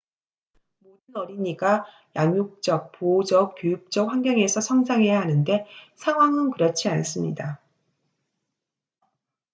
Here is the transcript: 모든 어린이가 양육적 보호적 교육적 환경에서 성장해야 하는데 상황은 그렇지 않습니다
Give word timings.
모든 0.79 1.15
어린이가 1.15 1.85
양육적 2.15 2.93
보호적 2.93 3.53
교육적 3.59 4.09
환경에서 4.09 4.59
성장해야 4.59 5.21
하는데 5.21 5.67
상황은 5.95 6.49
그렇지 6.49 6.89
않습니다 6.89 7.61